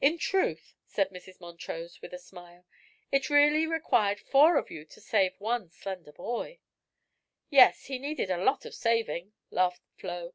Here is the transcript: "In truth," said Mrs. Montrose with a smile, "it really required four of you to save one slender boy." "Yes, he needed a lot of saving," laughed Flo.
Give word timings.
"In 0.00 0.16
truth," 0.16 0.74
said 0.86 1.10
Mrs. 1.10 1.38
Montrose 1.38 2.00
with 2.00 2.14
a 2.14 2.18
smile, 2.18 2.64
"it 3.12 3.28
really 3.28 3.66
required 3.66 4.18
four 4.18 4.56
of 4.56 4.70
you 4.70 4.86
to 4.86 5.02
save 5.02 5.38
one 5.38 5.68
slender 5.70 6.12
boy." 6.12 6.60
"Yes, 7.50 7.84
he 7.84 7.98
needed 7.98 8.30
a 8.30 8.38
lot 8.42 8.64
of 8.64 8.74
saving," 8.74 9.34
laughed 9.50 9.82
Flo. 9.98 10.32